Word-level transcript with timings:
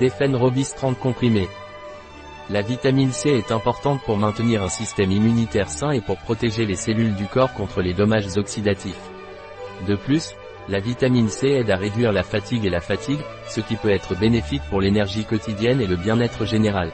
Defen 0.00 0.36
Robis 0.36 0.74
30 0.76 0.98
comprimés. 0.98 1.48
La 2.50 2.60
vitamine 2.60 3.12
C 3.12 3.30
est 3.30 3.50
importante 3.50 4.02
pour 4.02 4.18
maintenir 4.18 4.62
un 4.62 4.68
système 4.68 5.10
immunitaire 5.10 5.70
sain 5.70 5.90
et 5.90 6.02
pour 6.02 6.18
protéger 6.18 6.66
les 6.66 6.76
cellules 6.76 7.14
du 7.14 7.24
corps 7.24 7.54
contre 7.54 7.80
les 7.80 7.94
dommages 7.94 8.36
oxydatifs. 8.36 9.00
De 9.88 9.96
plus, 9.96 10.34
la 10.68 10.80
vitamine 10.80 11.30
C 11.30 11.48
aide 11.48 11.70
à 11.70 11.76
réduire 11.76 12.12
la 12.12 12.22
fatigue 12.22 12.66
et 12.66 12.70
la 12.70 12.80
fatigue, 12.80 13.20
ce 13.48 13.62
qui 13.62 13.76
peut 13.76 13.90
être 13.90 14.18
bénéfique 14.18 14.62
pour 14.68 14.82
l'énergie 14.82 15.24
quotidienne 15.24 15.80
et 15.80 15.86
le 15.86 15.96
bien-être 15.96 16.44
général. 16.44 16.92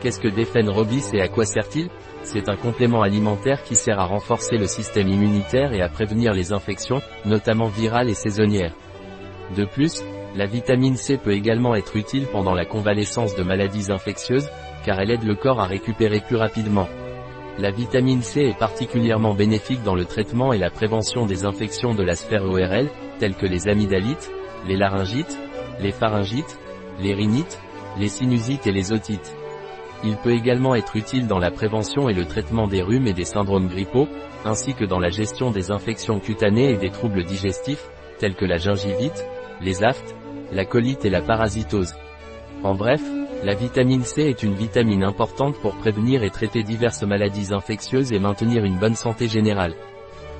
Qu'est-ce 0.00 0.20
que 0.20 0.28
Defen 0.28 0.70
Robis 0.70 1.04
et 1.12 1.20
à 1.20 1.28
quoi 1.28 1.44
sert-il? 1.44 1.90
C'est 2.22 2.48
un 2.48 2.56
complément 2.56 3.02
alimentaire 3.02 3.62
qui 3.62 3.74
sert 3.74 4.00
à 4.00 4.06
renforcer 4.06 4.56
le 4.56 4.66
système 4.66 5.08
immunitaire 5.08 5.74
et 5.74 5.82
à 5.82 5.90
prévenir 5.90 6.32
les 6.32 6.54
infections, 6.54 7.02
notamment 7.26 7.68
virales 7.68 8.08
et 8.08 8.14
saisonnières. 8.14 8.74
De 9.54 9.66
plus, 9.66 10.02
la 10.34 10.46
vitamine 10.46 10.96
C 10.96 11.18
peut 11.18 11.32
également 11.32 11.74
être 11.74 11.96
utile 11.96 12.26
pendant 12.26 12.54
la 12.54 12.64
convalescence 12.64 13.36
de 13.36 13.42
maladies 13.42 13.92
infectieuses, 13.92 14.48
car 14.84 14.98
elle 14.98 15.10
aide 15.10 15.24
le 15.24 15.34
corps 15.34 15.60
à 15.60 15.66
récupérer 15.66 16.20
plus 16.20 16.36
rapidement. 16.36 16.88
La 17.58 17.70
vitamine 17.70 18.22
C 18.22 18.40
est 18.40 18.58
particulièrement 18.58 19.34
bénéfique 19.34 19.82
dans 19.82 19.94
le 19.94 20.06
traitement 20.06 20.54
et 20.54 20.58
la 20.58 20.70
prévention 20.70 21.26
des 21.26 21.44
infections 21.44 21.94
de 21.94 22.02
la 22.02 22.14
sphère 22.14 22.44
ORL, 22.44 22.88
telles 23.18 23.36
que 23.36 23.44
les 23.44 23.68
amygdalites, 23.68 24.30
les 24.66 24.76
laryngites, 24.76 25.38
les 25.80 25.92
pharyngites, 25.92 26.58
les 26.98 27.12
rhinites, 27.12 27.60
les 27.98 28.08
sinusites 28.08 28.66
et 28.66 28.72
les 28.72 28.92
otites. 28.92 29.36
Il 30.02 30.16
peut 30.16 30.32
également 30.32 30.74
être 30.74 30.96
utile 30.96 31.26
dans 31.26 31.38
la 31.38 31.50
prévention 31.50 32.08
et 32.08 32.14
le 32.14 32.24
traitement 32.24 32.66
des 32.68 32.82
rhumes 32.82 33.06
et 33.06 33.12
des 33.12 33.26
syndromes 33.26 33.68
grippaux, 33.68 34.08
ainsi 34.46 34.72
que 34.72 34.86
dans 34.86 34.98
la 34.98 35.10
gestion 35.10 35.50
des 35.50 35.70
infections 35.70 36.20
cutanées 36.20 36.70
et 36.70 36.76
des 36.78 36.90
troubles 36.90 37.24
digestifs, 37.24 37.84
tels 38.18 38.34
que 38.34 38.46
la 38.46 38.56
gingivite, 38.56 39.24
les 39.62 39.82
aftes, 39.84 40.14
la 40.52 40.64
colite 40.64 41.04
et 41.04 41.10
la 41.10 41.22
parasitose. 41.22 41.94
En 42.62 42.74
bref, 42.74 43.02
la 43.44 43.54
vitamine 43.54 44.04
C 44.04 44.22
est 44.22 44.42
une 44.42 44.54
vitamine 44.54 45.02
importante 45.02 45.56
pour 45.60 45.74
prévenir 45.74 46.22
et 46.22 46.30
traiter 46.30 46.62
diverses 46.62 47.02
maladies 47.02 47.52
infectieuses 47.52 48.12
et 48.12 48.20
maintenir 48.20 48.64
une 48.64 48.78
bonne 48.78 48.94
santé 48.94 49.28
générale. 49.28 49.74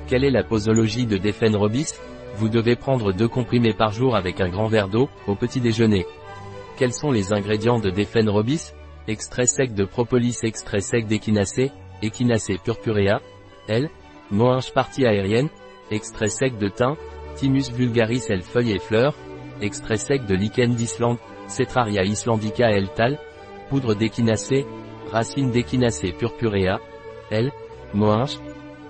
Quelle 0.07 0.23
est 0.23 0.31
la 0.31 0.43
posologie 0.43 1.05
de 1.05 1.17
Defen 1.17 1.55
Robis 1.55 1.93
Vous 2.35 2.49
devez 2.49 2.75
prendre 2.75 3.11
deux 3.11 3.27
comprimés 3.27 3.73
par 3.73 3.91
jour 3.91 4.15
avec 4.15 4.39
un 4.39 4.49
grand 4.49 4.67
verre 4.67 4.87
d'eau, 4.87 5.09
au 5.27 5.35
petit 5.35 5.59
déjeuner. 5.59 6.05
Quels 6.77 6.93
sont 6.93 7.11
les 7.11 7.33
ingrédients 7.33 7.79
de 7.79 7.89
Defen 7.89 8.29
Robis 8.29 8.71
Extrait 9.07 9.47
sec 9.47 9.73
de 9.73 9.83
propolis, 9.83 10.37
extrait 10.43 10.79
sec 10.79 11.07
d'échinacée, 11.07 11.71
échinacée 12.01 12.57
purpurea, 12.57 13.21
L, 13.67 13.89
moinge 14.31 14.71
partie 14.73 15.05
aérienne, 15.05 15.49
extrait 15.91 16.29
sec 16.29 16.57
de 16.57 16.69
thym, 16.69 16.95
Thymus 17.35 17.71
vulgaris 17.71 18.25
L 18.29 18.41
feuilles 18.41 18.73
et 18.73 18.79
fleurs, 18.79 19.15
extrait 19.61 19.97
sec 19.97 20.25
de 20.25 20.35
lichen 20.35 20.75
d'Islande, 20.75 21.17
Cetraria 21.47 22.03
islandica 22.03 22.71
L 22.71 22.89
tal, 22.95 23.19
poudre 23.69 23.95
d'échinacée, 23.95 24.65
racine 25.11 25.51
d'échinacée 25.51 26.11
purpurea, 26.11 26.79
L, 27.31 27.51
moinge, 27.93 28.39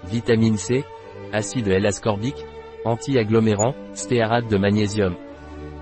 vitamine 0.06 0.58
C, 0.58 0.84
acide 1.32 1.68
L-ascorbique, 1.68 2.46
anti-agglomérant, 2.86 3.76
stéarate 3.94 4.48
de 4.48 4.58
magnésium. 4.58 5.16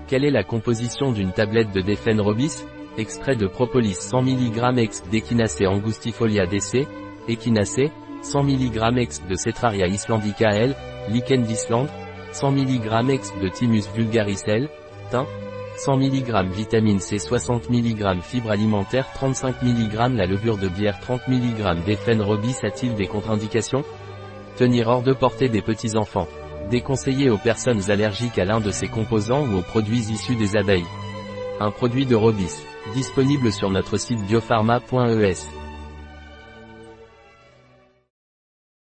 Quelle 0.06 0.24
est 0.24 0.30
la 0.30 0.44
composition 0.44 1.12
d'une 1.12 1.32
tablette 1.32 1.72
de 1.72 1.80
Defen 1.80 2.20
Robis 2.20 2.64
Extrait 2.98 3.36
de 3.36 3.46
propolis 3.46 3.94
100 3.94 4.22
mg 4.22 4.78
ex 4.78 5.02
d'échinacée 5.10 5.66
angustifolia 5.66 6.44
DC, 6.46 6.86
échinacée, 7.26 7.90
100 8.20 8.42
mg 8.42 8.98
ex 8.98 9.22
de 9.26 9.34
Cetraria 9.34 9.86
islandica 9.86 10.50
L, 10.50 10.74
lichen 11.08 11.42
d'Islande, 11.42 11.88
100 12.32 12.50
mg 12.52 13.10
ex 13.10 13.32
de 13.40 13.48
Thymus 13.48 13.88
vulgaris 13.94 14.42
L, 14.46 14.68
thym, 15.10 15.26
100 15.76 15.96
mg 15.96 16.50
vitamine 16.52 17.00
C 17.00 17.18
60 17.18 17.70
mg 17.70 18.20
fibres 18.22 18.50
alimentaires 18.50 19.10
35 19.14 19.62
mg 19.62 20.16
la 20.16 20.26
levure 20.26 20.58
de 20.58 20.68
bière 20.68 21.00
30 21.00 21.28
mg 21.28 21.84
d'Efen 21.84 22.22
Robis 22.22 22.56
a-t-il 22.62 22.94
des 22.94 23.06
contre-indications? 23.06 23.82
Tenir 24.56 24.88
hors 24.88 25.02
de 25.02 25.12
portée 25.12 25.48
des 25.48 25.62
petits-enfants. 25.62 26.28
Déconseillé 26.70 27.30
aux 27.30 27.38
personnes 27.38 27.90
allergiques 27.90 28.38
à 28.38 28.44
l'un 28.44 28.60
de 28.60 28.70
ces 28.70 28.86
composants 28.86 29.46
ou 29.46 29.58
aux 29.58 29.62
produits 29.62 30.10
issus 30.10 30.36
des 30.36 30.56
abeilles. 30.56 30.84
Un 31.58 31.70
produit 31.70 32.06
de 32.06 32.14
Robis. 32.14 32.62
Disponible 32.94 33.50
sur 33.50 33.70
notre 33.70 33.96
site 33.96 34.24
biopharma.es. 34.26 35.61